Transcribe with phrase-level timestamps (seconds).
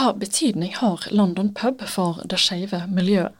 [0.00, 3.34] hva betydning har London pub for det skeive miljøet?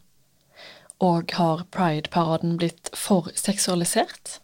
[1.00, 4.34] Og har Pride-paraden blitt for seksualisert?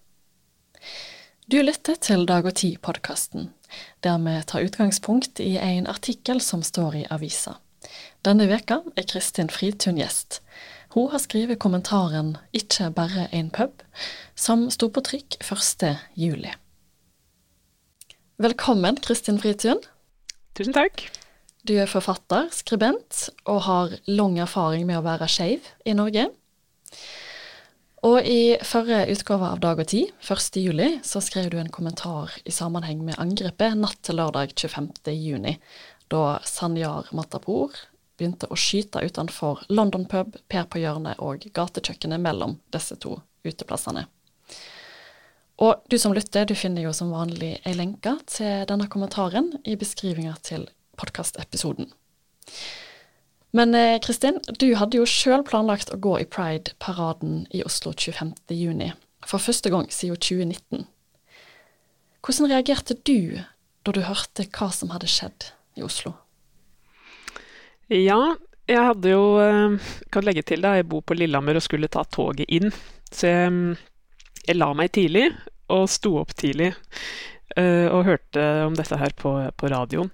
[1.52, 3.50] Du lytter til Dag og Tid-podkasten,
[4.00, 7.58] der vi tar utgangspunkt i en artikkel som står i avisa.
[8.24, 10.40] Denne veka er Kristin Fritun gjest.
[10.96, 13.84] Hun har skrevet kommentaren 'Ikke bare en pub',
[14.34, 15.98] som sto på trykk 1.
[16.16, 16.54] juli.
[18.38, 19.84] Velkommen, Kristin Fritun.
[20.54, 21.10] Tusen takk.
[21.66, 26.28] Du er forfatter, skribent, og har lang erfaring med å være skeiv i Norge.
[28.06, 30.60] Og i forrige utgave av Dag og Tid, 1.
[30.62, 35.10] juli, så skrev du en kommentar i sammenheng med angrepet natt til lørdag 25.
[35.16, 35.56] juni,
[36.12, 37.74] da Sanjar Matapour
[38.16, 44.06] begynte å skyte utenfor London pub, Per på hjørnet og gatekjøkkenet mellom disse to uteplassene.
[45.66, 49.74] Og du som lytter, du finner jo som vanlig ei lenke til denne kommentaren i
[49.80, 50.68] beskrivinga til
[50.98, 51.92] podkastepisoden.
[53.56, 58.92] Men eh, Kristin, du hadde jo sjøl planlagt å gå i Pride-paraden i Oslo 25.6,
[59.26, 60.84] for første gang siden 2019.
[62.26, 63.38] Hvordan reagerte du
[63.86, 66.12] da du hørte hva som hadde skjedd i Oslo?
[67.88, 68.34] Ja,
[68.66, 72.02] jeg hadde jo eh, Kan legge til da, jeg bor på Lillehammer og skulle ta
[72.04, 72.72] toget inn.
[73.08, 73.76] Så jeg,
[74.42, 75.30] jeg la meg tidlig
[75.72, 76.72] og sto opp tidlig
[77.56, 80.10] og hørte om dette her på, på, radioen.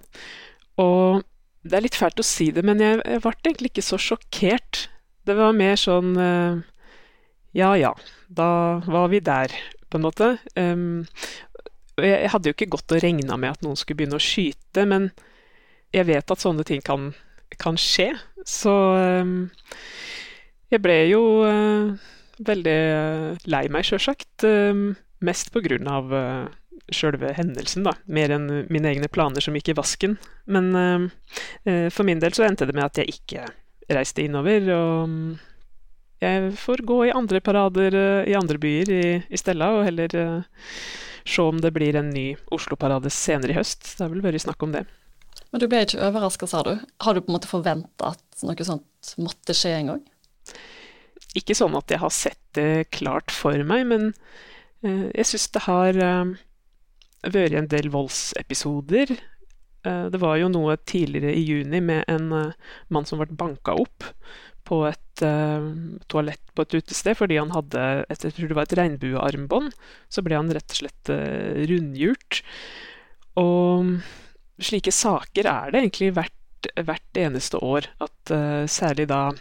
[0.81, 1.23] Og
[1.63, 4.87] det er litt fælt å si det, men jeg, jeg ble egentlig ikke så sjokkert.
[5.23, 6.63] Det var mer sånn uh,
[7.55, 7.93] Ja ja,
[8.27, 9.53] da var vi der,
[9.89, 10.33] på en måte.
[10.57, 11.05] Um,
[12.01, 14.87] jeg, jeg hadde jo ikke gått og regna med at noen skulle begynne å skyte,
[14.89, 15.11] men
[15.93, 17.13] jeg vet at sånne ting kan
[17.59, 18.11] kan skje.
[18.47, 18.73] Så
[19.23, 19.51] um,
[20.71, 21.93] jeg ble jo uh,
[22.43, 24.45] veldig eh, lei meg, sjølsagt.
[24.47, 26.47] Um, mest på grunn av uh,
[26.91, 27.93] sjølve hendelsen, da.
[28.05, 30.17] Mer enn mine egne planer som gikk i vasken.
[30.51, 31.05] Men ehm,
[31.93, 33.45] for min del så endte det med at jeg ikke
[33.93, 34.67] reiste innover.
[34.75, 40.11] Og jeg får gå i andre parader i andre byer i, i Stella, og heller
[41.23, 43.95] se om det blir en ny Oslo-parade senere i høst.
[43.95, 44.83] Det har vel vært snakk om det.
[45.53, 46.73] Men du ble ikke overraska, sa du.
[47.05, 50.01] Har du på en måte forventa at noe sånt måtte skje en gang?
[51.37, 54.09] Ikke sånn at jeg har sett det klart for meg, men
[54.85, 56.33] eh, jeg syns det har eh,
[57.23, 59.13] vært en del voldsepisoder.
[59.83, 63.75] Eh, det var jo noe tidligere i juni med en uh, mann som ble banka
[63.75, 64.07] opp
[64.63, 65.65] på et uh,
[66.07, 69.73] toalett på et utested fordi han hadde et, jeg tror det var et regnbuearmbånd.
[70.07, 71.11] Så ble han rett og slett
[71.71, 72.43] rundhjult.
[73.41, 73.97] Og
[74.63, 77.89] slike saker er det egentlig hvert, hvert eneste år.
[78.03, 78.33] At
[78.71, 79.33] særlig da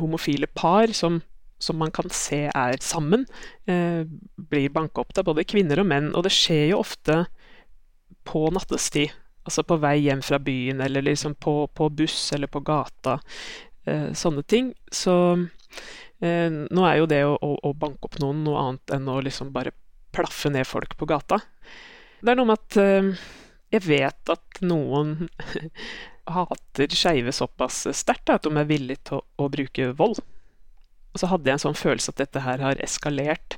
[0.00, 1.20] homofile par som,
[1.60, 3.26] som, man kan se er sammen,
[3.70, 4.02] eh,
[4.50, 5.14] blir banka opp.
[5.14, 6.10] Det både kvinner og menn.
[6.14, 7.24] Og det skjer jo ofte
[8.28, 9.14] på nattestid.
[9.44, 13.20] Altså på vei hjem fra byen, eller liksom på, på buss eller på gata.
[13.90, 14.74] sånne ting.
[14.92, 15.14] Så
[16.20, 19.54] nå er jo det å, å, å, banke opp noen noe annet enn å liksom
[19.54, 19.72] bare
[20.12, 21.40] plaffe ned folk på gata.
[22.20, 23.16] Det er noe med at
[23.70, 25.28] jeg vet at noen
[26.34, 30.20] hater skeive såpass sterkt at de er villige til å, å, bruke vold.
[31.10, 33.56] Og så hadde jeg en sånn følelse at dette her har eskalert,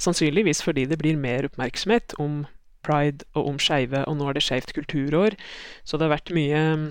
[0.00, 2.42] sannsynligvis fordi det blir mer oppmerksomhet om
[2.84, 5.36] pride og om skeive, og nå er det Skeivt kulturår,
[5.84, 6.86] så det har vært mye mm,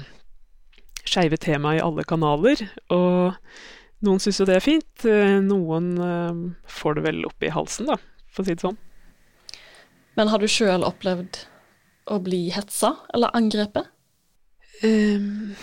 [1.10, 2.62] skeive tema i alle kanaler.
[2.94, 3.38] Og
[4.06, 7.90] noen syns jo det er fint, eh, noen uh, får det vel opp i halsen,
[7.90, 7.98] da,
[8.30, 8.80] for å si det sånn.
[10.20, 11.44] Men har du sjøl opplevd
[12.10, 13.90] å bli hetsa eller angrepet?
[14.84, 15.56] Um,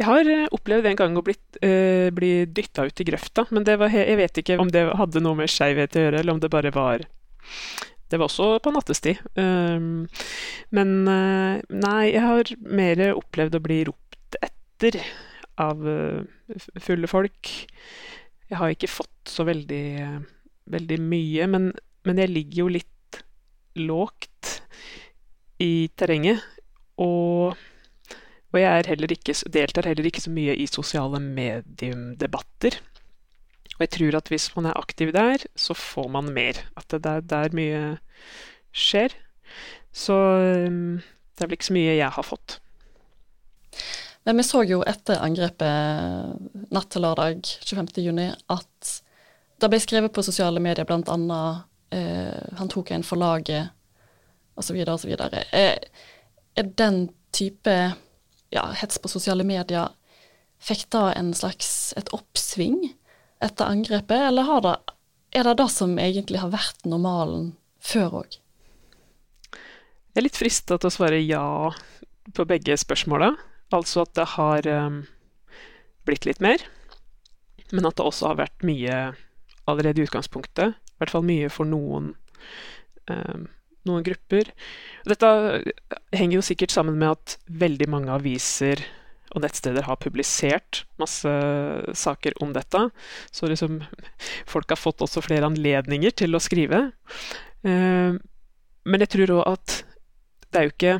[0.00, 3.66] jeg har eh, opplevd en gang å bli, uh, bli dytta ut i grøfta, men
[3.66, 6.52] var, jeg vet ikke om det hadde noe med skeivhet å gjøre, eller om det
[6.52, 7.06] bare var
[8.10, 9.20] Det var også på nattestid.
[9.38, 10.08] Um,
[10.74, 14.98] men uh, nei, jeg har mer opplevd å bli ropt etter
[15.60, 15.84] av
[16.80, 17.50] fulle folk.
[18.48, 19.84] Jeg har ikke fått så veldig,
[20.72, 21.68] veldig mye, men,
[22.08, 23.20] men jeg ligger jo litt
[23.78, 24.62] lågt
[25.60, 26.40] i terrenget.
[27.00, 27.56] Og,
[28.50, 32.80] og jeg heller ikke, deltar heller ikke så mye i sosiale mediumdebatter.
[33.76, 36.58] Og jeg tror at hvis man er aktiv der, så får man mer.
[36.76, 37.84] At det er der mye
[38.76, 39.14] skjer.
[39.92, 40.16] Så
[40.66, 42.58] um, det er vel ikke så mye jeg har fått.
[44.28, 48.20] Men vi så jo etter angrepet natt til lørdag 25.6
[48.52, 48.90] at
[49.60, 51.40] det ble skrevet på sosiale medier bl.a.
[51.90, 53.72] Eh, han tok en for laget
[54.60, 54.76] osv.
[54.84, 55.16] osv.
[55.16, 55.80] Er,
[56.56, 57.02] er den
[57.32, 57.74] type
[58.54, 59.94] ja, hets på sosiale medier
[60.60, 62.82] Fikk da en slags et oppsving
[63.40, 64.74] etter angrepet, eller det,
[65.32, 68.36] er det det som egentlig har vært normalen før òg?
[70.10, 71.46] Jeg er litt frista til å svare ja
[72.36, 73.32] på begge spørsmåla.
[73.72, 75.00] Altså at det har um,
[76.04, 76.60] blitt litt mer,
[77.70, 78.98] men at det også har vært mye
[79.70, 80.74] allerede i utgangspunktet.
[80.74, 82.12] I hvert fall mye for noen,
[83.08, 83.46] um,
[83.90, 84.52] noen grupper.
[85.08, 85.34] Dette
[86.14, 88.82] henger jo sikkert sammen med at veldig mange aviser
[89.30, 91.30] og nettsteder har publisert masse
[91.98, 92.88] saker om dette.
[93.30, 93.80] Så liksom
[94.48, 96.88] folk har fått også flere anledninger til å skrive.
[97.62, 98.18] Uh,
[98.88, 99.76] men jeg tror òg at
[100.50, 100.94] det er jo ikke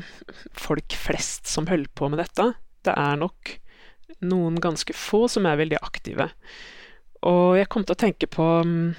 [0.55, 2.53] folk flest som holder på med dette.
[2.87, 3.57] Det er nok
[4.23, 6.29] noen ganske få som er veldig aktive.
[7.27, 8.93] Og jeg kom til å tenke på mm,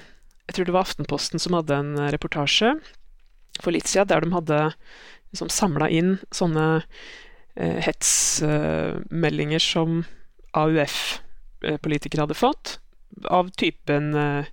[0.47, 2.75] Jeg tror det var Aftenposten som hadde en reportasje
[3.61, 4.59] for litt siden der de hadde
[5.33, 6.65] liksom samla inn sånne
[7.55, 10.03] eh, hetsmeldinger eh, som
[10.57, 12.77] AUF-politikere hadde fått
[13.29, 14.45] av typen eh,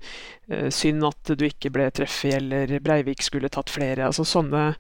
[0.73, 4.09] synd at du ikke ble treffet, eller Breivik skulle tatt flere.
[4.09, 4.73] Altså sånne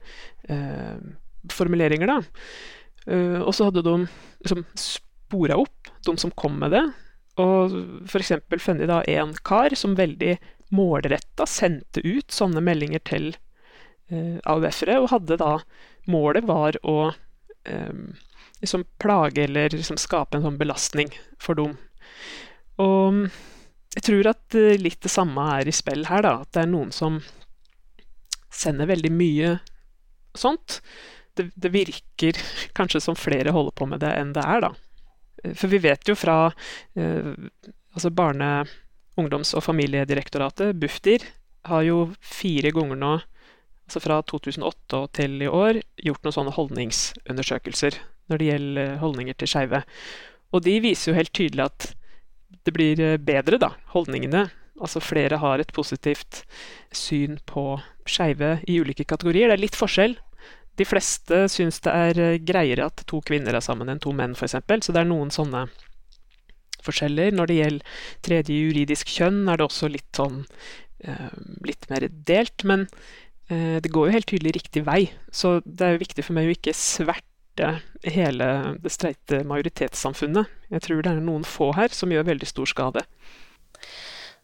[0.51, 0.97] uh,
[1.53, 2.19] formuleringer, da.
[3.07, 3.95] Uh, og så hadde de
[4.43, 6.83] liksom spora opp de som kom med det.
[7.41, 7.77] Og
[8.11, 8.35] f.eks.
[8.59, 10.35] funnet da en kar som veldig
[10.75, 13.33] målretta sendte ut sånne meldinger til
[14.11, 15.59] AUF-ere, og hadde da
[16.11, 17.13] Målet var å
[18.61, 21.77] liksom plage eller liksom skape en sånn belastning for dem.
[22.81, 23.29] Og
[23.97, 26.35] jeg tror at eh, litt det samme er i spill her, da.
[26.45, 27.19] At det er noen som
[28.51, 29.57] sender veldig mye
[30.37, 30.79] sånt.
[31.35, 32.39] Det, det, virker
[32.79, 34.73] kanskje som flere holder på med det enn det er, da.
[35.43, 36.39] Eh, for vi vet jo fra
[36.95, 37.35] eh,
[37.97, 38.69] altså Barne-,
[39.19, 41.27] ungdoms- og familiedirektoratet, Bufdir,
[41.67, 43.17] har jo fire ganger nå,
[43.91, 47.99] altså fra 2008 og til i år, gjort noen sånne holdningsundersøkelser
[48.31, 49.83] når det gjelder holdninger til skeive.
[50.55, 51.91] Og de viser jo helt tydelig at
[52.67, 54.47] det blir eh, bedre, da, holdningene.
[54.81, 56.45] Altså flere har et positivt
[56.95, 59.51] syn på skeive i ulike kategorier.
[59.51, 60.17] Det er litt forskjell.
[60.79, 64.37] De fleste syns det er eh, greiere at to kvinner er sammen enn to menn,
[64.39, 64.57] f.eks.
[64.87, 65.67] Så det er noen sånne
[66.87, 67.35] forskjeller.
[67.37, 70.45] Når det gjelder tredje juridisk kjønn, er det også litt sånn
[71.05, 71.35] eh,
[71.67, 72.65] litt mer delt.
[72.69, 73.11] Men eh,
[73.51, 75.01] det går jo helt tydelig riktig vei.
[75.35, 77.73] Så det er jo viktig for meg å ikke sverte
[78.07, 78.47] hele
[78.81, 80.53] det streite majoritetssamfunnet.
[80.71, 83.03] Jeg tror det er noen få her som gjør veldig stor skade.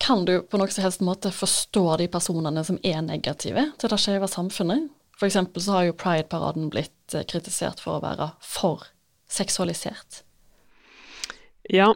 [0.02, 4.00] Kan du på noen som helst måte forstå de personene som er negative til det
[4.02, 4.90] skeive samfunnet?
[5.16, 5.38] F.eks.
[5.64, 8.84] så har jo Pride-paraden blitt eh, kritisert for å være for
[9.32, 10.22] seksualisert.
[11.72, 11.94] Ja,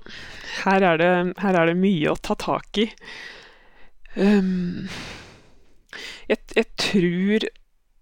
[0.64, 2.88] her er det, her er det mye å ta tak i.
[4.16, 4.88] Um,
[6.30, 7.50] jeg, jeg tror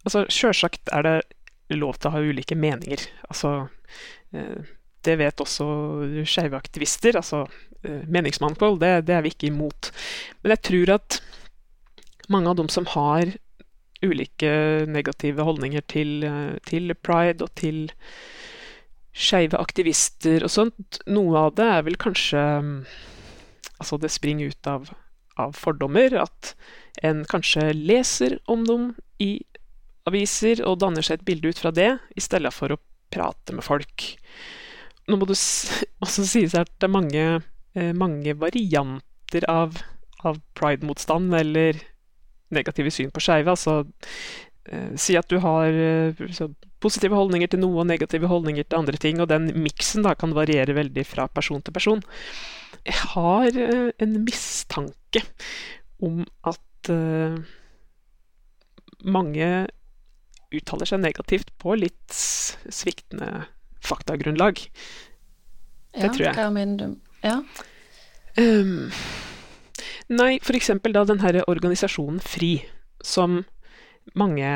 [0.06, 3.02] Altså, sjølsagt er det lov til å ha ulike meninger.
[3.29, 3.69] Altså,
[4.32, 4.69] eh,
[5.05, 5.67] det vet også
[6.29, 7.19] skeive aktivister.
[7.19, 7.43] Altså,
[7.82, 9.90] eh, meningsmangfold, det, det, er vi ikke imot.
[10.40, 11.19] Men jeg tror at
[12.32, 13.35] mange av dem som har
[14.05, 17.88] ulike negative holdninger til, eh, til pride og til
[19.19, 22.43] skeive aktivister og sånt, noe av det er vel kanskje
[23.79, 24.88] Altså, det springer ut av,
[25.40, 26.19] av fordommer.
[26.23, 26.55] At
[27.02, 28.90] en kanskje leser om dem
[29.23, 29.37] i
[30.08, 32.81] aviser og danner seg et bilde ut fra det, i stedet for å
[33.12, 34.08] prate med folk.
[35.08, 35.38] Nå må det
[36.05, 37.29] også sies at det er mange,
[37.79, 39.81] eh, mange varianter av,
[40.25, 41.81] av pride-motstand eller
[42.55, 43.52] negative syn på skeive.
[43.52, 43.82] Altså,
[44.69, 46.23] eh, si at du har eh,
[46.82, 50.76] positive holdninger til noe og negative holdninger til andre ting, og den miksen kan variere
[50.76, 52.04] veldig fra person til person.
[52.87, 55.23] Jeg har eh, en mistanke
[56.04, 57.38] om at eh,
[59.04, 59.49] mange
[60.54, 63.47] uttaler seg negativt på litt sviktende
[63.85, 64.61] faktagrunnlag.
[65.92, 66.37] Det ja, tror jeg.
[66.38, 66.97] Hva mener du?
[67.25, 67.40] Ja.
[68.38, 68.88] Um,
[70.12, 72.54] nei, eksempel da den herre organisasjonen FRI,
[73.04, 73.42] som
[74.18, 74.49] mange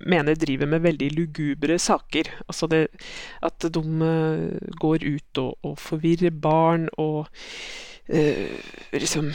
[0.00, 2.30] mener driver med veldig lugubre saker.
[2.46, 2.86] Altså det
[3.46, 7.28] at de uh, går ut og, og, forvirrer barn og
[8.10, 8.58] uh,
[8.92, 9.32] liksom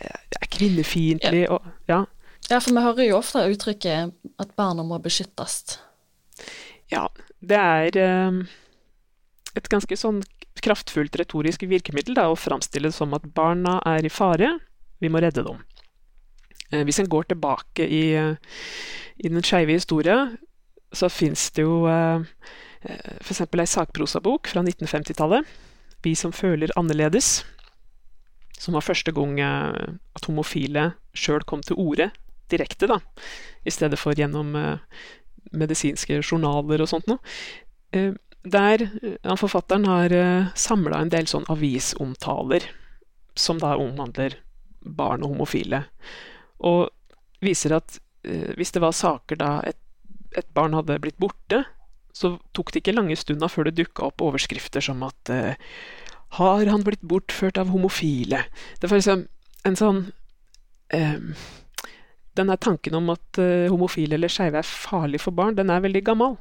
[0.00, 1.52] er kvinnefiendtlig ja.
[1.52, 2.04] og Ja.
[2.50, 5.78] Ja, for vi hører jo ofte uttrykket at barna må beskyttes.
[6.90, 7.04] Ja,
[7.38, 8.40] det er eh,
[9.54, 10.18] et ganske sånn
[10.60, 14.56] kraftfullt retorisk virkemiddel da, å framstille det som at barna er i fare,
[14.98, 15.62] vi må redde dem.
[16.70, 20.16] Eh, hvis en går tilbake i, i den skeive historie,
[20.92, 22.24] så fins det jo eh,
[23.20, 23.44] f.eks.
[23.44, 25.44] ei sakprosabok fra 1950-tallet,
[26.00, 27.44] 'Vi som føler annerledes',
[28.60, 32.10] som var første gang at homofile sjøl kom til orde
[32.50, 32.98] direkte, da,
[33.64, 34.98] i stedet for gjennom eh,
[35.56, 37.20] medisinske journaler og sånt noe.
[37.96, 38.86] Eh, der
[39.36, 42.64] forfatteren har eh, samla en del sånn avisomtaler
[43.38, 44.38] som da omhandler
[44.80, 45.84] barn og homofile,
[46.60, 46.90] og
[47.44, 49.78] viser at eh, hvis det var saker da et,
[50.36, 51.64] et barn hadde blitt borte
[52.12, 55.54] så tok det ikke lange stunda før det dukka opp overskrifter som at eh,
[56.38, 58.44] Har han blitt bortført av homofile?
[58.80, 59.26] Det var liksom
[59.66, 60.02] en sånn
[60.94, 61.18] eh,
[62.38, 66.04] Denne tanken om at eh, homofile eller skeive er farlig for barn, den er veldig
[66.06, 66.36] gammel.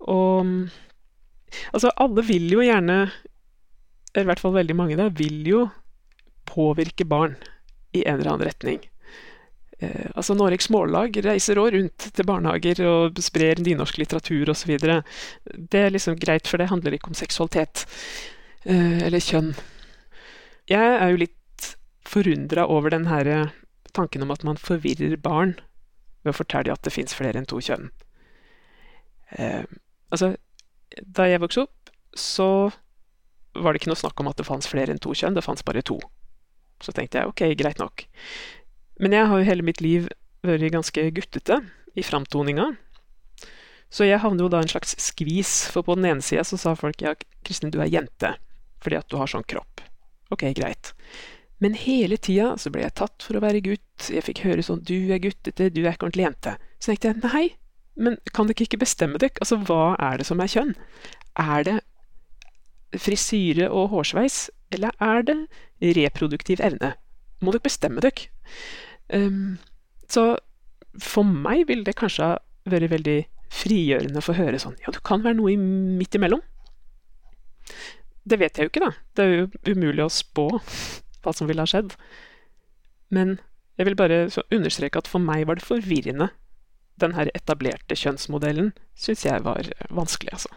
[0.00, 0.70] Og
[1.74, 3.02] altså, alle vil jo gjerne,
[4.14, 5.66] eller i hvert fall veldig mange, da, vil jo
[6.48, 7.36] påvirke barn
[7.92, 8.80] i en eller annen retning.
[9.80, 14.76] Eh, altså Noregs Mållag reiser òg rundt til barnehager og sprer nynorsk litteratur osv.
[14.76, 17.86] Det er liksom greit, for det handler ikke om seksualitet
[18.64, 19.54] eh, eller kjønn.
[20.70, 21.70] Jeg er jo litt
[22.06, 23.50] forundra over den her
[23.96, 25.56] tanken om at man forvirrer barn
[26.22, 27.88] ved å fortelle at det fins flere enn to kjønn.
[29.38, 29.64] Eh,
[30.12, 30.34] altså,
[31.00, 32.70] da jeg vokste opp, så
[33.56, 35.66] var det ikke noe snakk om at det fantes flere enn to kjønn, det fantes
[35.66, 35.98] bare to.
[36.80, 38.04] Så tenkte jeg ok, greit nok.
[39.00, 40.08] Men jeg har jo hele mitt liv
[40.44, 41.60] vært ganske guttete
[41.96, 42.70] i framtoninga.
[43.90, 46.76] Så jeg havner jo da en slags skvis, for på den ene sida så sa
[46.78, 47.16] folk ja,
[47.46, 48.36] Kristin, du er jente
[48.80, 49.82] fordi at du har sånn kropp.
[50.32, 50.94] Ok, greit.
[51.60, 54.80] Men hele tida så ble jeg tatt for å være gutt, jeg fikk høre sånn
[54.88, 56.54] du er guttete, du er ikke ordentlig jente.
[56.80, 57.42] Så tenkte jeg nei,
[58.00, 59.36] men kan dere ikke bestemme dere?
[59.44, 60.72] Altså, hva er det som er kjønn?
[61.44, 61.76] Er det
[62.96, 65.36] frisyre og hårsveis, eller er det
[65.98, 66.94] reproduktiv evne?
[67.44, 68.30] Må dere bestemme dere?
[69.12, 69.58] Um,
[70.10, 70.36] så
[71.00, 72.38] for meg ville det kanskje ha
[72.70, 73.18] vært veldig
[73.50, 76.42] frigjørende å få høre sånn Ja, du kan være noe midt imellom.
[78.22, 78.90] Det vet jeg jo ikke, da.
[79.16, 80.48] Det er jo umulig å spå
[81.24, 81.96] hva som ville ha skjedd.
[83.10, 83.38] Men
[83.80, 86.30] jeg vil bare understreke at for meg var det forvirrende.
[87.00, 90.52] Den her etablerte kjønnsmodellen syns jeg var vanskelig, altså.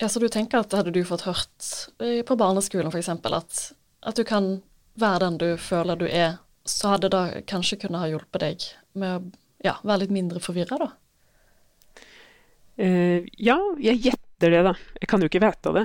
[0.00, 1.66] Ja, Så du tenker at hadde du fått hørt
[1.98, 3.10] på barneskolen f.eks.
[3.10, 3.60] At,
[4.02, 4.62] at du kan
[4.98, 8.68] være den du føler du er så hadde det kanskje kunne ha hjulpet deg
[8.98, 9.24] med å
[9.64, 10.90] ja, være litt mindre forvirra, da?
[12.74, 14.74] Uh, ja, jeg gjetter det, da.
[15.00, 15.84] Jeg kan jo ikke vite det.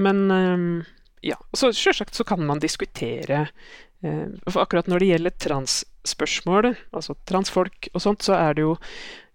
[0.00, 0.90] Men uh,
[1.26, 1.36] ja.
[1.56, 7.90] Så sjølsagt så kan man diskutere uh, For akkurat når det gjelder transspørsmål, altså transfolk
[7.92, 8.76] og sånt, så er det jo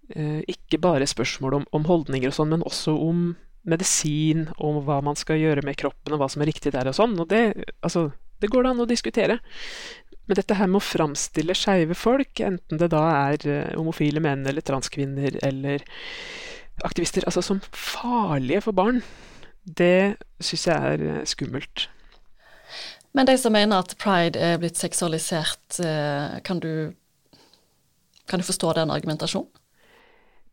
[0.05, 3.23] ikke bare spørsmål om, om holdninger og sånn, men også om
[3.65, 6.93] medisin, om hva man skal gjøre med kroppen, og hva som er riktig der og
[6.93, 7.15] sånn.
[7.17, 7.39] Og det,
[7.81, 9.39] altså, det går det an å diskutere.
[10.25, 14.45] Men dette her med å framstille skeive folk, enten det da er uh, homofile menn
[14.49, 15.85] eller transkvinner eller
[16.83, 19.03] aktivister, altså som farlige for barn,
[19.65, 21.87] det syns jeg er uh, skummelt.
[23.15, 26.95] Men de som mener at pride er blitt seksualisert, uh, kan du,
[28.27, 29.51] kan du forstå den argumentasjonen?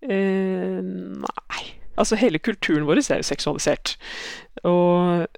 [0.02, 1.60] nei.
[1.94, 3.92] Altså, hele kulturen vår er jo seksualisert.
[4.66, 5.28] Og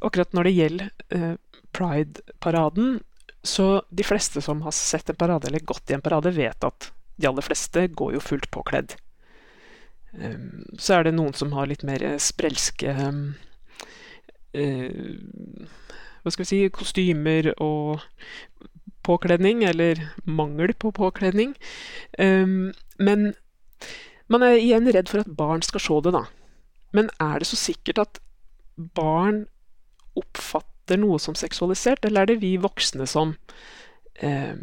[0.00, 1.34] akkurat når det gjelder
[1.76, 3.00] Pride-paraden,
[3.46, 6.90] så de fleste som har sett en parade eller gått i en parade, vet at
[7.16, 8.96] de aller fleste går jo fullt påkledd.
[10.16, 13.34] Um, så er det noen som har litt mer sprelske um,
[14.56, 15.66] uh,
[16.22, 18.00] Hva skal vi si kostymer og
[19.06, 21.54] påkledning, eller mangel på påkledning.
[22.18, 23.34] Um, men
[24.26, 26.24] man er igjen redd for at barn skal se det, da.
[26.96, 28.18] Men er det så sikkert at
[28.96, 29.44] barn
[30.18, 33.34] oppfatter oppfatter noe som seksualisert, eller er det vi voksne som
[34.22, 34.54] eh,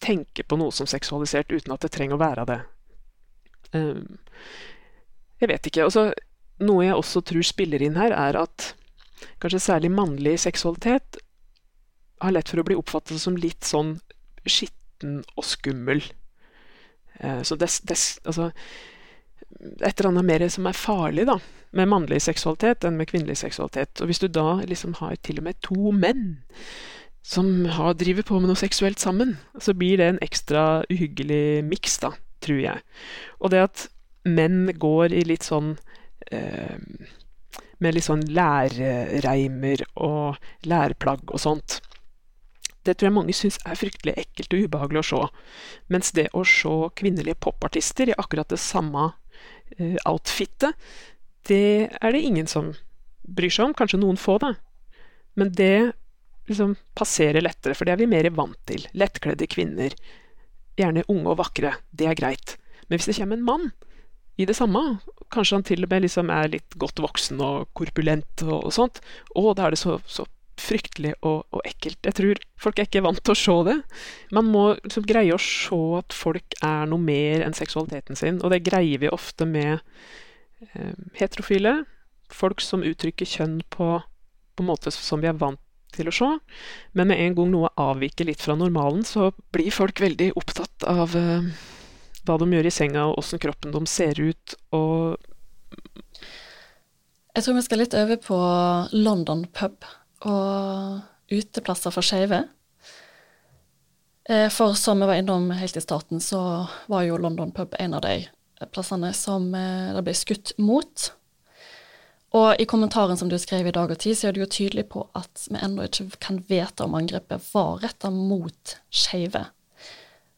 [0.00, 2.60] tenker på noe som seksualisert uten at det trenger å være det?
[3.72, 4.02] Eh,
[5.40, 5.84] jeg vet ikke.
[5.84, 6.12] Altså,
[6.60, 8.74] noe jeg også tror spiller inn her, er at
[9.40, 11.18] kanskje særlig mannlig seksualitet
[12.20, 14.00] har lett for å bli oppfattet som litt sånn
[14.44, 16.02] skitten og skummel.
[17.20, 17.96] Eh, så det, det,
[18.26, 18.50] altså
[19.80, 21.38] et eller annet mer som er farlig, da
[21.76, 24.00] med mannlig seksualitet enn med kvinnelig seksualitet.
[24.00, 26.40] Og hvis du da liksom har til og med to menn
[27.26, 31.98] som har, driver på med noe seksuelt sammen, så blir det en ekstra uhyggelig miks,
[32.00, 32.14] da,
[32.44, 32.84] tror jeg.
[33.42, 33.86] Og det at
[34.24, 35.76] menn går i litt sånn
[36.32, 36.76] eh,
[37.78, 41.76] Med litt sånn lærreimer og lærplagg og sånt.
[42.82, 45.20] Det tror jeg mange syns er fryktelig ekkelt og ubehagelig å se.
[45.94, 49.12] Mens det å se kvinnelige popartister i akkurat det samme
[50.08, 50.74] outfitet,
[51.48, 52.72] det er det ingen som
[53.22, 53.76] bryr seg om.
[53.76, 54.54] Kanskje noen få, da.
[55.38, 55.92] Men det
[56.48, 58.86] liksom passerer lettere, for det er vi mer vant til.
[58.96, 59.94] Lettkledde kvinner.
[60.78, 61.76] Gjerne unge og vakre.
[61.90, 62.56] Det er greit.
[62.88, 63.70] Men hvis det kommer en mann
[64.38, 64.80] i det samme,
[65.34, 69.00] kanskje han til og med liksom er litt godt voksen og korpulent og, og sånt,
[69.34, 70.24] å, da er det så, så
[70.60, 71.98] fryktelig og, og, ekkelt.
[72.04, 73.76] Jeg tror folk er ikke vant til å se det.
[74.34, 78.54] Man må liksom greie å se at folk er noe mer enn seksualiteten sin, og
[78.54, 79.84] det greier vi ofte med
[80.60, 81.84] Eh, heterofile.
[82.30, 83.98] Folk som uttrykker kjønn på,
[84.58, 85.60] på måte som vi er vant
[85.94, 86.28] til å se.
[86.98, 91.14] Men med en gang noe avviker litt fra normalen, så blir folk veldig opptatt av
[91.16, 91.46] eh,
[92.26, 95.16] hva de gjør i senga, og åssen kroppen de ser ut, og
[97.36, 98.36] Jeg tror vi skal litt over på
[98.98, 99.84] London pub
[100.26, 102.44] og uteplasser for skeive.
[104.28, 107.94] Eh, For som vi var innom helt i starten, så var jo London pub en
[107.94, 108.26] av de
[108.72, 111.12] plassene som eh, det ble skutt mot.
[112.36, 114.88] Og i kommentaren som du skrev i Dag og Tid, så er du jo tydelig
[114.92, 119.46] på at vi ennå ikke kan vite om angrepet var retta mot skeive.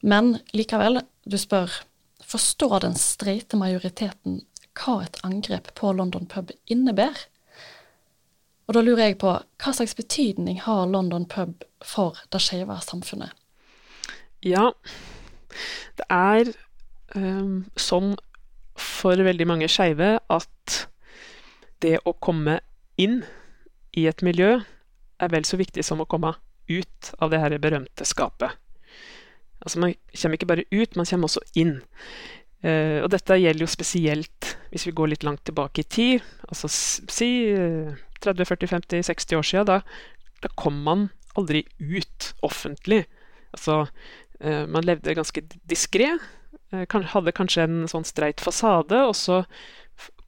[0.01, 1.81] Men likevel, du spør
[2.31, 4.39] forstår den streite majoriteten
[4.79, 7.27] hva et angrep på London pub innebærer?
[8.71, 13.33] Og da lurer jeg på hva slags betydning har London pub for det skeive samfunnet?
[14.47, 14.69] Ja,
[15.99, 16.53] det er
[17.11, 18.13] um, sånn
[18.79, 20.77] for veldig mange skeive at
[21.83, 22.61] det å komme
[22.95, 23.25] inn
[23.91, 26.31] i et miljø er vel så viktig som å komme
[26.71, 28.55] ut av det her berømte skapet.
[29.59, 31.81] Altså Man kommer ikke bare ut, man kommer også inn.
[32.63, 36.71] Uh, og dette gjelder jo spesielt hvis vi går litt langt tilbake i tid, altså
[36.71, 37.91] si uh,
[38.23, 39.69] 30, 40, 50, 60 år siden.
[39.69, 39.79] Da,
[40.43, 41.09] da kom man
[41.39, 43.05] aldri ut offentlig.
[43.55, 43.85] Altså,
[44.43, 46.13] uh, man levde ganske diskré.
[46.71, 49.41] hadde kanskje en sånn streit fasade, og så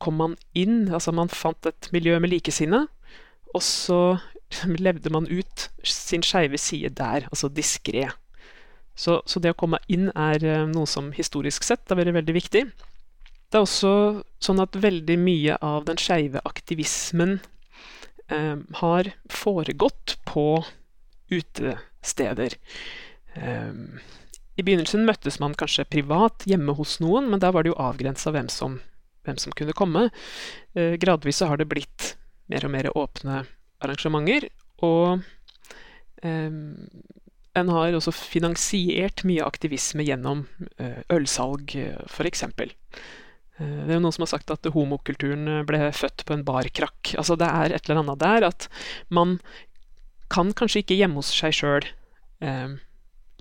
[0.04, 2.90] kom man inn, altså man fant et miljø med likesinnede,
[3.56, 4.00] og så
[4.88, 8.10] levde man ut sin skeive side der, altså diskré.
[8.96, 12.64] Så, så, det å komme inn er noe som historisk sett har vært veldig viktig.
[13.50, 13.94] Det er også
[14.42, 17.53] sånn at veldig mye av den skeive aktivismen eh,
[18.80, 20.64] har foregått på
[21.34, 22.56] utesteder.
[23.34, 23.74] Eh,
[24.56, 28.34] I begynnelsen møttes man kanskje privat hjemme hos noen, men der var det jo avgrensa
[28.34, 28.50] hvem,
[29.26, 30.10] hvem, som kunne komme.
[30.78, 32.14] Eh, gradvis så har det blitt
[32.52, 33.44] mer og mer åpne
[33.84, 34.50] arrangementer,
[34.84, 35.24] og
[36.24, 40.46] en har også finansiert mye aktivisme gjennom
[41.12, 41.74] ølsalg,
[42.08, 42.46] f.eks.
[43.58, 47.14] Det er jo noen som har sagt at homokulturen ble født på en barkrakk.
[47.22, 48.66] Altså det er et eller annet der at
[49.14, 49.38] man
[50.34, 51.86] kan kanskje ikke hjemme hos seg sjøl
[52.42, 52.74] eh,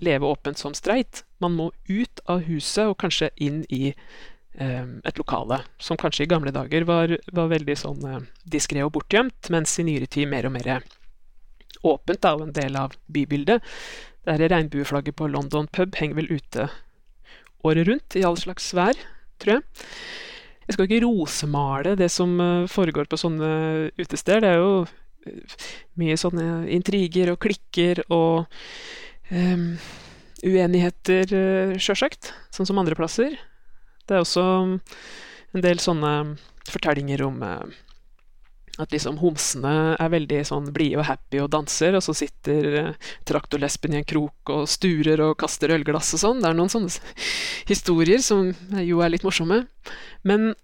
[0.03, 1.23] leve åpent som streit.
[1.41, 6.31] Man må ut av huset og kanskje inn i eh, et lokale, som kanskje i
[6.31, 10.49] gamle dager var, var veldig sånn eh, diskré og bortgjemt, mens i nyere tid mer
[10.49, 10.75] og mer
[11.83, 13.63] åpent og en del av bybildet.
[14.23, 16.69] Det regnbueflagget på London pub henger vel ute
[17.63, 18.95] året rundt i all slags vær
[19.43, 19.63] tror jeg.
[20.63, 22.37] Jeg skal ikke rosemale det som
[22.71, 23.49] foregår på sånne
[23.99, 24.39] utesteder.
[24.43, 25.33] Det er jo
[25.99, 28.45] mye sånne intriger og klikker og
[29.31, 29.73] um,
[30.43, 31.35] uenigheter,
[31.79, 33.35] sjølsagt, sånn som andre plasser.
[34.07, 36.13] Det er også en del sånne
[36.71, 37.82] fortellinger om uh,
[38.81, 43.09] at liksom homsene er veldig sånn blide og happy og danser, og så sitter uh,
[43.29, 46.41] traktorlesben i en krok og sturer og kaster ølglass og sånn.
[46.41, 46.89] Det er noen sånne
[47.69, 48.49] historier som
[48.81, 49.59] jo er litt morsomme.
[50.25, 50.55] Men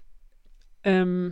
[0.87, 1.29] um,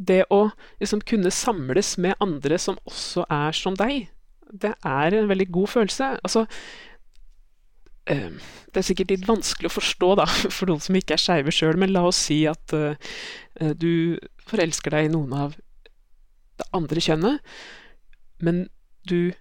[0.00, 0.46] det å
[0.80, 4.08] liksom kunne samles med andre som også er som deg,
[4.52, 6.08] det er en veldig god følelse.
[6.24, 6.46] Altså
[8.08, 8.38] um,
[8.72, 10.26] det er sikkert litt vanskelig å forstå da,
[10.56, 12.96] for noen som ikke er skeive sjøl, men la oss si at uh,
[13.76, 14.16] du
[14.48, 15.60] forelsker deg i noen av
[16.62, 17.54] det andre kjønnet,
[18.42, 18.66] men
[19.08, 19.32] du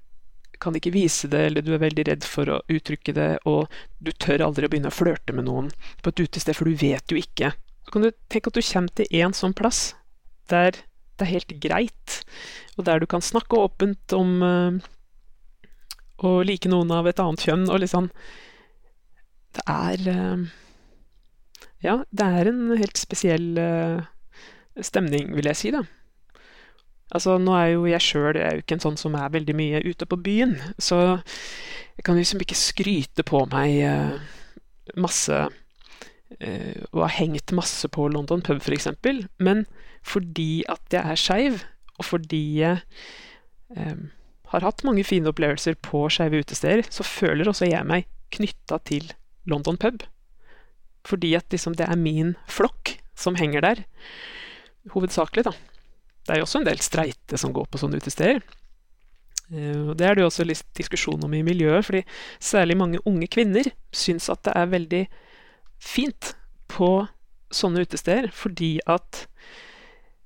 [0.62, 4.12] kan ikke vise det, eller du er veldig redd for å uttrykke det, og du
[4.14, 5.72] tør aldri å begynne å flørte med noen
[6.04, 7.54] på et utested, for du vet jo ikke.
[7.86, 9.82] Så kan du tenke at du kommer til en sånn plass
[10.52, 10.84] der
[11.18, 12.22] det er helt greit,
[12.78, 14.72] og der du kan snakke åpent om uh,
[16.46, 18.10] like noen av et annet kjønn, og liksom
[19.54, 20.40] Det er uh,
[21.86, 24.02] Ja, det er en helt spesiell uh,
[24.82, 25.84] stemning, vil jeg si, da.
[27.12, 30.20] Altså, nå er jo jeg sjøl ikke en sånn som er veldig mye ute på
[30.24, 31.20] byen, så
[31.98, 34.14] jeg kan liksom ikke skryte på meg eh,
[34.96, 35.36] masse
[36.40, 38.88] eh, Og har hengt masse på London pub, f.eks.,
[39.44, 39.66] men
[40.02, 41.60] fordi at jeg er skeiv,
[42.00, 42.80] og fordi jeg
[43.76, 44.00] eh,
[44.54, 49.12] har hatt mange fine opplevelser på skeive utesteder, så føler også jeg meg knytta til
[49.46, 50.08] London pub.
[51.08, 53.84] Fordi at liksom det er min flokk som henger der.
[54.96, 55.54] Hovedsakelig, da.
[56.26, 58.42] Det er jo også en del streite som går på sånne utesteder.
[59.52, 62.04] Og Det er det jo også litt diskusjon om i miljøet, fordi
[62.40, 65.02] særlig mange unge kvinner syns at det er veldig
[65.82, 66.34] fint
[66.72, 66.92] på
[67.52, 69.26] sånne utesteder, fordi at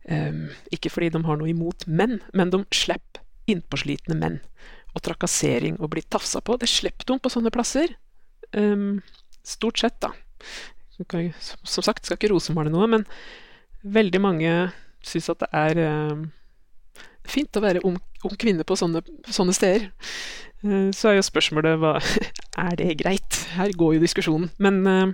[0.10, 4.40] um, Ikke fordi de har noe imot menn, men de slipper innpåslitne menn.
[4.94, 6.58] Og trakassering og bli tafsa på.
[6.58, 7.98] Det slipper de på sånne plasser.
[8.54, 9.02] Um,
[9.46, 10.14] stort sett, da.
[11.66, 13.04] Som sagt, skal ikke rosemale noe, men
[13.84, 14.54] veldig mange
[15.06, 16.26] syns at det er eh,
[17.30, 19.88] fint å være ung, ung kvinne på sånne, sånne steder.
[20.66, 21.98] Eh, så er jo spørsmålet hva
[22.66, 23.42] Er det greit?
[23.58, 24.52] Her går jo diskusjonen.
[24.62, 25.14] Men eh,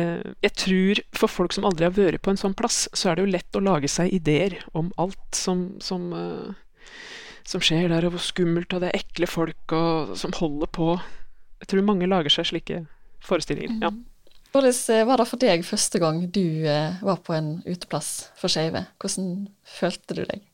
[0.00, 3.16] eh, jeg tror for folk som aldri har vært på en sånn plass, så er
[3.16, 6.10] det jo lett å lage seg ideer om alt som, som,
[7.46, 10.92] som skjer der, og hvor skummelt, og det er ekle folk og, som holder på.
[11.62, 12.84] Jeg tror mange lager seg slike
[13.24, 13.80] forestillinger.
[13.88, 13.94] ja.
[14.56, 16.64] Hvordan var det for deg første gang du
[17.04, 18.86] var på en uteplass for skeive?
[18.96, 20.46] Hvordan følte du deg?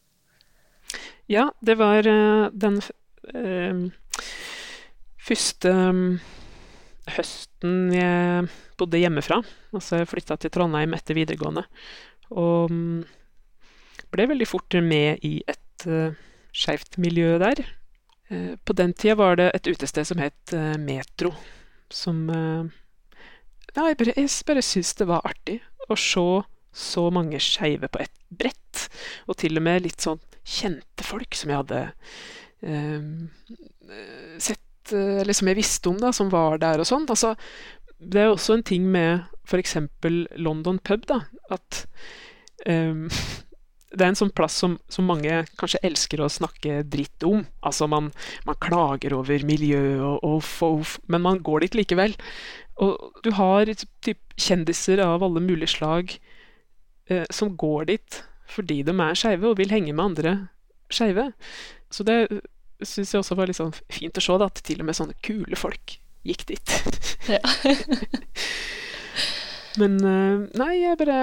[1.30, 2.80] Ja, det var den
[3.30, 3.84] øh,
[5.22, 6.18] første um,
[7.14, 9.38] høsten jeg bodde hjemmefra.
[9.70, 11.62] Altså jeg flytta til Trondheim etter videregående.
[12.34, 13.00] Og um,
[14.10, 16.10] ble veldig fort med i et uh,
[16.50, 17.62] skeivt miljø der.
[18.66, 21.34] På den tida var det et utested som het Metro,
[21.92, 22.64] som uh,
[23.72, 26.26] Ja, jeg bare, jeg bare syntes det var artig å se
[26.72, 28.86] så mange skeive på ett brett,
[29.28, 31.80] og til og med litt sånn kjente folk som jeg hadde
[32.66, 33.06] eh,
[34.42, 37.04] sett Eller som jeg visste om, da, som var der og sånn.
[37.06, 37.36] Altså,
[38.02, 39.76] det er også en ting med f.eks.
[40.42, 41.20] London pub, da,
[41.54, 41.84] at
[42.66, 43.22] eh,
[43.92, 47.44] det er en sånn plass som, som, mange kanskje elsker å snakke dritt om.
[47.62, 48.10] Altså man,
[48.48, 52.16] man klager over miljøet og, og, og, men man går dit likevel.
[52.80, 53.68] Og du har
[54.02, 56.16] typ, kjendiser av alle mulige slag
[57.10, 60.32] eh, som går dit fordi de er skeive og vil henge med andre
[60.92, 61.30] skeive.
[61.92, 62.26] Så det
[62.84, 65.16] syns jeg også var litt sånn fint å se, da, at til og med sånne
[65.24, 65.94] kule folk
[66.26, 66.74] gikk dit.
[69.80, 71.22] Men uh, nei, jeg bare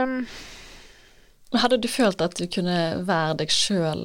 [1.60, 4.04] Hadde du følt at du kunne være deg sjøl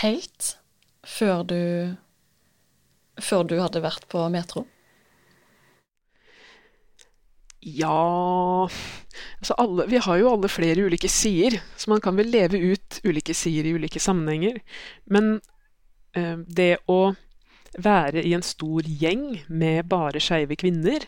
[0.00, 0.54] helt
[1.06, 1.60] før du
[3.22, 4.64] før du hadde vært på Metro?
[7.64, 8.68] Ja
[9.40, 13.00] altså alle, Vi har jo alle flere ulike sider, så man kan vel leve ut
[13.06, 14.60] ulike sider i ulike sammenhenger.
[15.06, 15.38] Men
[16.14, 17.14] Eh, det å
[17.84, 21.06] være i en stor gjeng med bare skeive kvinner,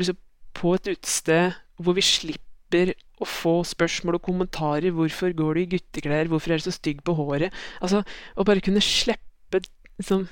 [0.00, 0.16] liksom
[0.56, 5.70] på et utested hvor vi slipper å få spørsmål og kommentarer 'Hvorfor går du i
[5.76, 6.28] gutteklær?
[6.28, 8.02] Hvorfor er du så stygg på håret?' Altså,
[8.36, 9.60] Å bare kunne slippe
[9.98, 10.28] liksom,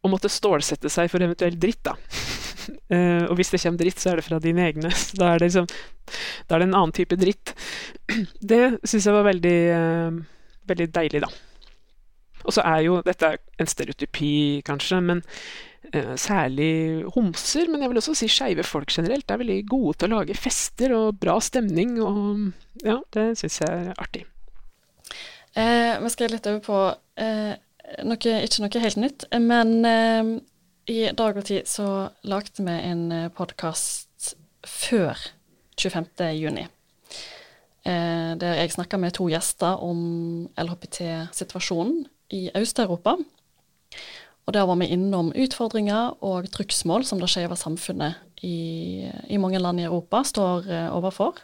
[0.00, 1.92] Å måtte stålsette seg for eventuell dritt, da.
[2.88, 4.92] uh, og hvis det kommer dritt, så er det fra dine egne.
[5.18, 5.68] Da er det liksom
[6.48, 7.54] Da er det en annen type dritt.
[8.52, 10.20] Det syns jeg var veldig, uh,
[10.70, 11.30] veldig deilig, da.
[12.40, 14.32] Og så er jo dette en stereotypi,
[14.64, 15.20] kanskje, men
[15.92, 20.08] uh, særlig homser, men jeg vil også si skeive folk generelt, er veldig gode til
[20.08, 24.24] å lage fester og bra stemning, og ja, det syns jeg er artig.
[25.50, 26.80] Vi skal litt over på
[28.04, 30.32] noe, ikke noe helt nytt, men eh,
[30.90, 34.34] i Dag og Tid så lagde vi en eh, podkast
[34.66, 35.18] før
[35.80, 36.30] 25.
[36.36, 36.66] juni.
[37.86, 42.04] Eh, der jeg snakka med to gjester om LHPT-situasjonen
[42.36, 43.16] i Øst-Europa.
[44.46, 49.60] Og der var vi innom utfordringer og trugsmål som det skeive samfunnet i, i, mange
[49.60, 51.38] land i Europa står eh, overfor.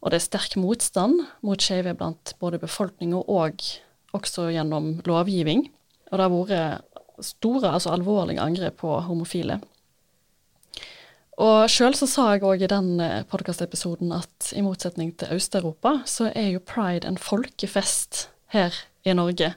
[0.00, 3.64] Og det er sterk motstand mot skeive blant både befolkninga og
[4.16, 5.66] også gjennom lovgivning.
[6.10, 9.60] Og det har vært store, altså alvorlige angrep på homofile.
[11.36, 15.98] Og sjøl så sa jeg òg i den eh, podkastepisoden at i motsetning til Øst-Europa,
[16.08, 18.72] så er jo pride en folkefest her
[19.04, 19.52] i Norge.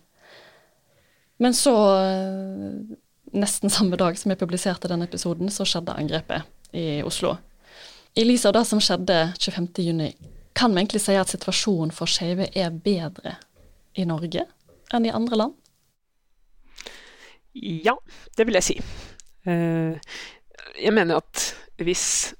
[1.39, 2.97] Men så, eh,
[3.31, 7.37] nesten samme dag som jeg publiserte den episoden, så skjedde angrepet i Oslo.
[8.19, 10.13] I lys av det som skjedde 25.6,
[10.53, 13.37] kan vi egentlig si at situasjonen for skeive er bedre
[13.97, 14.45] i Norge
[14.93, 15.55] enn i andre land?
[17.53, 17.95] Ja,
[18.37, 18.75] det vil jeg si.
[19.49, 20.17] Eh,
[20.79, 21.45] jeg mener at
[21.81, 22.33] hvis,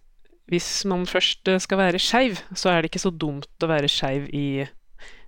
[0.51, 4.29] hvis man først skal være skeiv, så er det ikke så dumt å være skeiv
[4.35, 4.67] i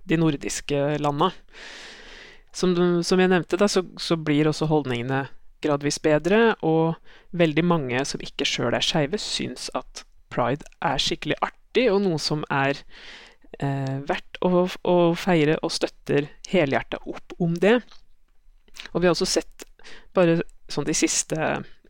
[0.08, 1.30] de nordiske landa
[2.52, 5.24] som, som, jeg nevnte, da, så, så, blir også holdningene
[5.64, 6.98] gradvis bedre, og
[7.38, 12.20] veldig mange som ikke sjøl er skeive, syns at pride er skikkelig artig, og noe
[12.20, 12.82] som er
[13.58, 17.80] eh, verdt å, å, feire, og støtter helhjerta opp om det.
[18.92, 19.66] Og vi har også sett,
[20.16, 20.40] bare
[20.72, 21.36] sånn de siste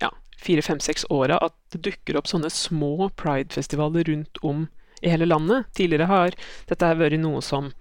[0.02, 0.10] ja,
[0.42, 4.66] fire, fem, seks åra, at det dukker opp sånne små pridefestivaler rundt om
[5.02, 5.70] i hele landet.
[5.76, 6.36] Tidligere har
[6.70, 7.72] dette vært noe som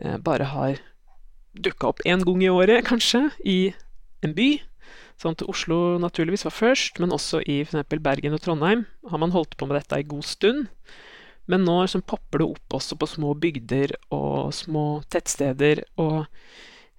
[0.00, 0.80] eh, bare har
[1.56, 3.72] dukka opp én gang i året, kanskje, i
[4.24, 4.56] en by.
[5.20, 7.96] Sånn at Oslo naturligvis var først, men også i f.eks.
[8.04, 10.66] Bergen og Trondheim har man holdt på med dette en god stund.
[11.50, 16.26] Men nå liksom popper det opp også på små bygder og små tettsteder, og,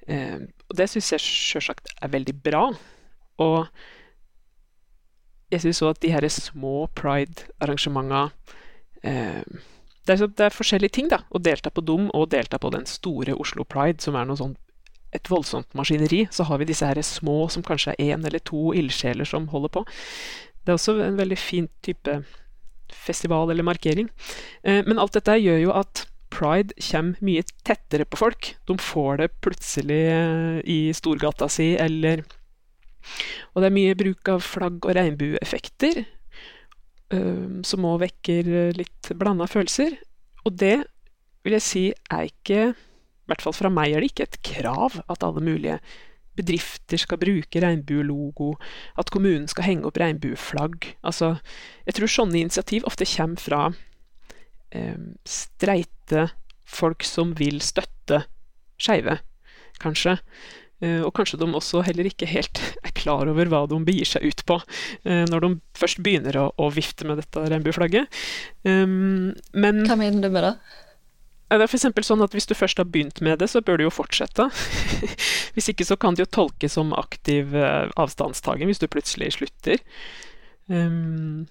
[0.08, 2.64] eh, og det syns jeg sjølsagt er veldig bra.
[3.44, 3.58] Og
[5.52, 8.30] jeg syns òg at de her små pride-arrangementene
[9.04, 9.44] eh,
[10.08, 11.22] det, det er forskjellige ting, da.
[11.28, 14.56] Å delta på DOM og delta på den store Oslo Pride, som er noe sånn
[15.16, 16.26] et voldsomt maskineri.
[16.32, 19.74] Så har vi disse her små som kanskje er én eller to ildsjeler som holder
[19.76, 19.84] på.
[20.64, 22.22] Det er også en veldig fin type
[22.94, 24.10] festival eller markering.
[24.64, 28.52] Eh, men alt dette gjør jo at pride kommer mye tettere på folk.
[28.68, 32.26] De får det plutselig eh, i storgata si, eller
[33.56, 36.04] Og det er mye bruk av flagg og regnbueeffekter,
[37.16, 39.96] eh, som òg vekker litt blanda følelser.
[40.46, 40.82] Og det
[41.46, 45.00] vil jeg si er ikke I hvert fall fra meg er det ikke et krav
[45.08, 45.80] at alle mulige
[46.38, 48.54] bedrifter skal bruke regnbuelogo,
[49.00, 50.92] at kommunen skal henge opp regnbueflagg.
[51.08, 51.36] Altså,
[51.88, 53.64] jeg tror sånne initiativ ofte kommer fra
[54.72, 56.30] eh, streite
[56.68, 58.26] folk som vil støtte
[58.78, 59.20] skeive,
[59.82, 60.18] kanskje.
[60.78, 64.28] Eh, og kanskje de også heller ikke helt er klar over hva de begir seg
[64.30, 64.60] ut på
[65.10, 68.20] eh, når de først begynner å, å vifte med dette regnbueflagget.
[68.68, 70.54] Um, men Hva mener du med det?
[71.48, 71.86] Det er f.eks.
[72.04, 74.50] sånn at hvis du først har begynt med det, så bør du jo fortsette.
[75.56, 79.80] hvis ikke så kan det jo tolkes som aktiv uh, avstandstagen hvis du plutselig slutter.
[80.68, 81.48] Um,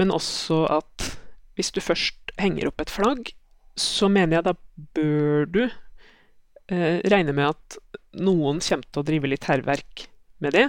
[0.00, 1.10] men også at
[1.58, 3.34] hvis du først henger opp et flagg,
[3.78, 4.54] så mener jeg da
[4.96, 7.76] bør du eh, regne med at
[8.22, 10.06] noen kommer til å drive litt hærverk
[10.42, 10.68] med det.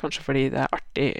[0.00, 1.10] Kanskje fordi det er artig.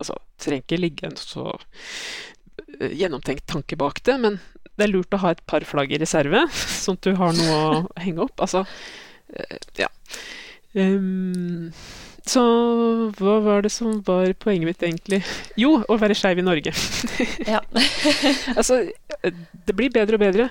[0.00, 4.40] Altså, det trenger ikke ligge en så uh, gjennomtenkt tanke bak det, men
[4.78, 6.46] det er lurt å ha et par flagg i reserve,
[6.84, 8.40] sånn at du har noe å henge opp.
[8.44, 8.64] Altså,
[9.80, 9.90] ja.
[10.72, 11.72] Um,
[12.24, 12.42] så
[13.18, 15.20] hva var det som var poenget mitt, egentlig?
[15.58, 16.72] Jo, å være skeiv i Norge.
[17.52, 17.60] ja.
[18.58, 18.84] altså,
[19.22, 20.48] det blir bedre og bedre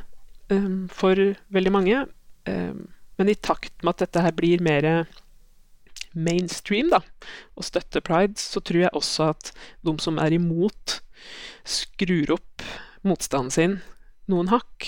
[0.51, 1.17] um, for
[1.55, 2.03] veldig mange.
[2.49, 2.89] Um,
[3.21, 5.05] men i takt med at dette her blir mer
[6.12, 6.99] mainstream, da,
[7.55, 9.53] og støtter pride, så tror jeg også at
[9.88, 10.99] de som er imot,
[11.63, 12.65] skrur opp
[13.07, 13.79] motstanden sin
[14.31, 14.87] noen hakk.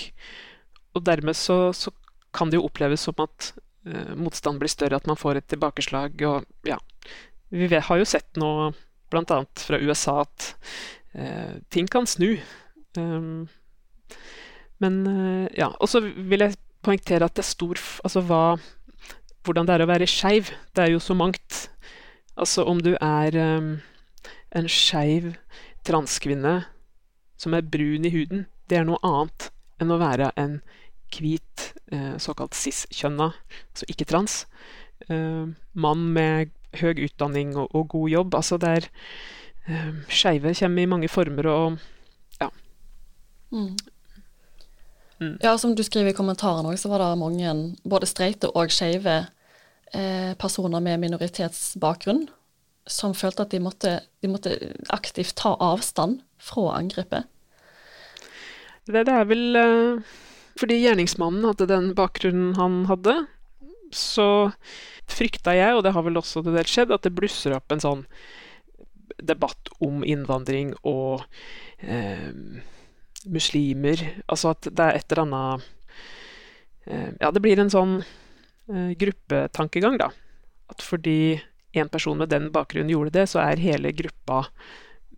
[0.94, 1.92] Og dermed så, så
[2.34, 3.52] kan det jo oppleves som at
[3.86, 6.18] eh, motstand blir større, at man får et tilbakeslag.
[6.28, 6.78] Og ja,
[7.54, 8.72] vi har jo sett nå,
[9.12, 9.40] bl.a.
[9.66, 10.54] fra USA, at
[11.14, 12.34] eh, ting kan snu.
[12.98, 13.46] Um,
[14.82, 15.72] men eh, ja.
[15.80, 18.44] Og så vil jeg poengtere at det er stor Altså hva
[19.44, 20.54] Hvordan det er å være skeiv.
[20.72, 21.66] Det er jo så mangt.
[22.40, 23.74] Altså om du er um,
[24.56, 25.34] en skeiv
[25.84, 26.62] transkvinne
[27.36, 29.50] som er brun i huden, det er noe annet
[29.82, 30.58] enn å være en
[31.14, 33.30] hvit, eh, såkalt cis-kjønna,
[33.72, 34.44] altså ikke trans,
[35.08, 38.34] eh, mann med høy utdanning og, og, god jobb.
[38.34, 38.88] Altså der er
[39.68, 41.78] eh, Skeive kommer i mange former og
[42.40, 42.50] ja.
[43.50, 43.76] Mm.
[45.20, 45.36] Mm.
[45.42, 47.52] Ja, som du skriver i kommentaren òg, så var det mange,
[47.86, 49.20] både streite og skeive
[49.94, 52.26] eh, personer med minoritetsbakgrunn,
[52.90, 54.56] som følte at de måtte, de måtte
[54.92, 57.30] aktivt ta avstand fra angrepet.
[58.84, 60.14] Det, det er vel uh,
[60.60, 63.16] fordi gjerningsmannen hadde den bakgrunnen han hadde,
[63.94, 64.28] så
[65.10, 67.82] frykta jeg, og det har vel også til dels skjedd, at det blusser opp en
[67.82, 68.04] sånn
[69.18, 71.24] debatt om innvandring og
[71.78, 72.30] eh,
[73.30, 74.02] muslimer.
[74.26, 75.66] Altså at det er et eller annet
[76.86, 80.10] eh, Ja, det blir en sånn eh, gruppetankegang, da.
[80.70, 81.40] At fordi
[81.74, 84.44] en person med den bakgrunnen gjorde det, så er hele gruppa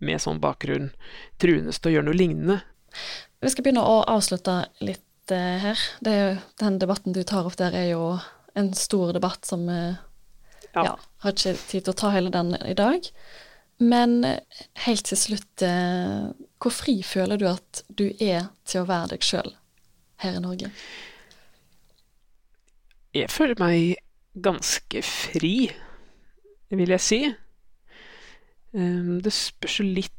[0.01, 0.91] med sånn bakgrunn
[1.41, 2.59] truende til å gjøre noe lignende.
[3.43, 5.81] Vi skal begynne å avslutte litt uh, her.
[6.05, 6.29] Jo,
[6.61, 8.15] den debatten du tar opp der, er jo
[8.57, 9.99] en stor debatt som uh,
[10.73, 10.83] ja.
[10.89, 10.95] ja.
[11.23, 13.05] Har ikke tid til å ta hele den i dag.
[13.83, 15.65] Men uh, helt til slutt,
[16.57, 19.53] hvor fri føler du at du er til å være deg sjøl
[20.23, 20.71] her i Norge?
[23.17, 23.97] Jeg føler meg
[24.43, 25.69] ganske fri,
[26.73, 27.21] vil jeg si.
[28.73, 30.13] Um, det spørs jo litt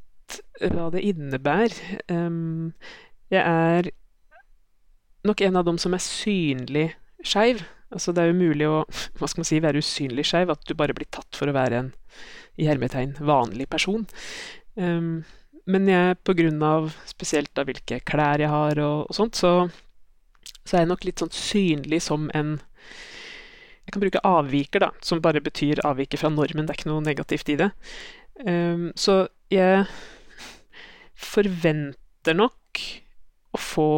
[0.58, 2.00] hva det innebærer.
[2.10, 2.74] Um,
[3.32, 3.90] jeg er
[5.28, 6.86] nok en av dem som er synlig
[7.24, 7.64] skeiv.
[7.92, 8.82] Altså, det er jo mulig å
[9.18, 11.82] hva skal man si, være usynlig skeiv, at du bare blir tatt for å være
[11.82, 11.90] en
[12.58, 14.04] i hermetegn vanlig person.
[14.74, 15.24] Um,
[15.68, 16.16] men jeg,
[16.64, 19.68] av spesielt av hvilke klær jeg har og, og sånt, så,
[20.64, 22.56] så, er jeg nok litt sånn synlig som en
[23.84, 26.66] Jeg kan bruke avviker, da, som bare betyr avviker fra normen.
[26.66, 27.70] Det er ikke noe negativt i det.
[28.44, 29.86] Um, så jeg
[31.16, 32.82] forventer nok
[33.60, 33.90] få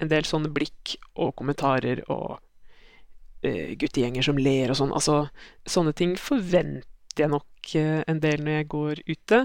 [0.00, 4.94] en del sånne blikk og kommentarer og uh, guttegjenger som ler og sånn.
[4.96, 5.24] Altså,
[5.68, 9.40] sånne ting forventer jeg nok uh, en del når jeg går ute.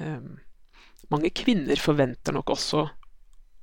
[0.00, 0.38] Um,
[1.12, 2.86] mange kvinner forventer nok også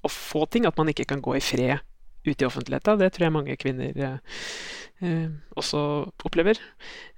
[0.02, 1.82] å få ting, at man ikke kan gå i fred
[2.26, 2.96] ute i offentligheta.
[2.98, 5.82] Det tror jeg mange kvinner uh, også
[6.24, 6.62] opplever.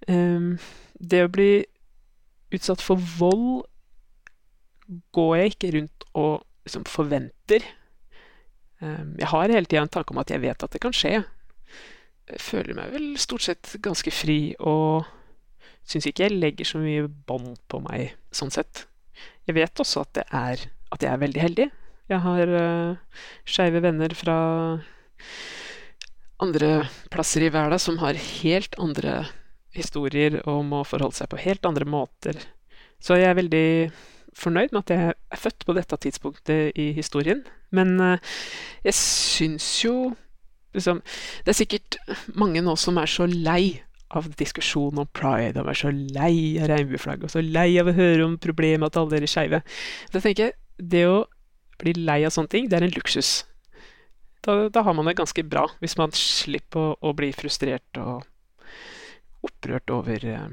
[0.08, 0.56] Um,
[1.00, 1.52] det å bli
[2.54, 3.64] utsatt for vold
[5.16, 7.66] går jeg ikke rundt og liksom forventer
[9.20, 11.22] jeg har hele tida en tanke om at jeg vet at det kan skje.
[12.32, 15.04] Jeg føler meg vel stort sett ganske fri, og
[15.88, 18.86] syns ikke jeg legger så mye bånd på meg sånn sett.
[19.48, 21.68] Jeg vet også at, er, at jeg er veldig heldig.
[22.12, 24.38] Jeg har uh, skeive venner fra
[26.44, 26.72] andre
[27.12, 29.24] plasser i verden som har helt andre
[29.74, 32.40] historier og må forholde seg på helt andre måter.
[33.04, 33.68] Så jeg er veldig
[34.38, 37.44] fornøyd med at jeg er født på dette tidspunktet i historien.
[37.76, 38.36] Men uh,
[38.86, 40.14] jeg syns jo
[40.74, 41.04] liksom
[41.46, 41.98] Det er sikkert
[42.34, 43.84] mange nå som er så lei
[44.14, 47.96] av diskusjonen om pride, og er så lei av regnbueflagg, og så lei av å
[47.98, 49.62] høre om problemet at alle dere er skeive.
[50.14, 51.24] Da tenker jeg, det å
[51.82, 53.32] bli lei av sånne ting, det er en luksus.
[54.46, 58.26] Da, da har man det ganske bra, hvis man slipper å, å bli frustrert og
[59.44, 60.48] opprørt over eh,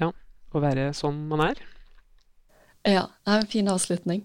[0.00, 1.62] ja, å være sånn man er.
[2.88, 4.24] Ja, det er en fin avslutning.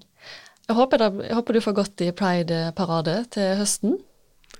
[0.68, 3.96] Jeg håper, da, jeg håper du får gått i Pride-parade til høsten.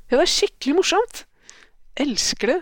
[0.08, 1.26] Ja, det er skikkelig morsomt.
[2.00, 2.58] Elsker det.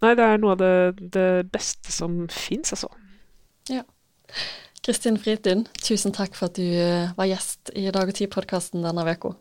[0.00, 2.88] Nei, det er noe av det, det beste som fins, altså.
[3.68, 3.84] Ja.
[4.80, 9.04] Kristin Fritun, tusen takk for at du eh, var gjest i Dag og Tid-podkasten denne
[9.04, 9.34] uka.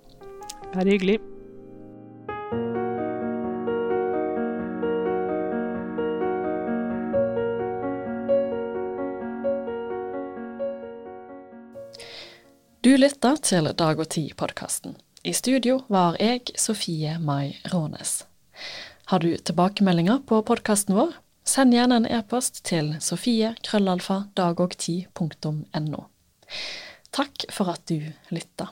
[0.73, 1.21] Bare hyggelig.
[12.79, 14.95] Du lytter til Dag og Tid-podkasten.
[15.27, 18.23] I studio var jeg, Sofie Mai Rånes.
[19.11, 21.11] Har du tilbakemeldinger på podkasten vår?
[21.43, 26.01] Send gjerne en e-post til sofie.krøllalfa.dagogti.no.
[27.19, 27.99] Takk for at du
[28.31, 28.71] lytta.